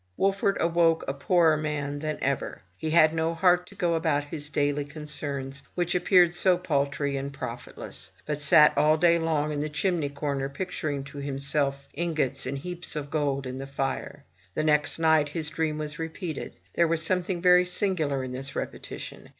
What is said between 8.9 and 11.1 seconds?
day long in the chimney comer, picturing